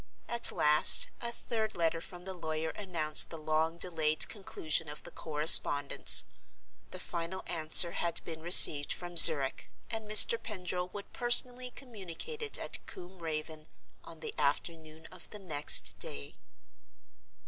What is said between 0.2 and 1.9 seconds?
At last, a third